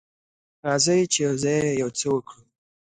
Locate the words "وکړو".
2.13-2.41